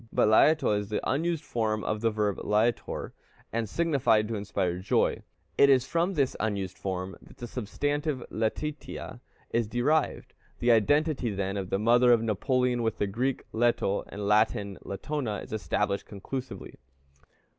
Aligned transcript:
But 0.11 0.27
Læto 0.29 0.75
is 0.75 0.89
the 0.89 0.99
unused 1.07 1.43
form 1.43 1.83
of 1.83 2.01
the 2.01 2.09
verb 2.09 2.37
lætor, 2.37 3.11
and 3.53 3.69
signified 3.69 4.27
to 4.29 4.35
inspire 4.35 4.79
joy; 4.79 5.21
it 5.59 5.69
is 5.69 5.85
from 5.85 6.15
this 6.15 6.35
unused 6.39 6.75
form 6.75 7.15
that 7.21 7.37
the 7.37 7.45
substantive 7.45 8.25
Letitia 8.31 9.21
is 9.51 9.67
derived. 9.67 10.33
The 10.57 10.71
identity, 10.71 11.29
then, 11.29 11.55
of 11.55 11.69
the 11.69 11.77
mother 11.77 12.11
of 12.11 12.23
Napoleon 12.23 12.81
with 12.81 12.97
the 12.97 13.05
Greek 13.05 13.43
Leto 13.53 14.01
and 14.09 14.21
the 14.21 14.25
Latin 14.25 14.79
Latona, 14.83 15.35
is 15.37 15.53
established 15.53 16.07
conclusively. 16.07 16.77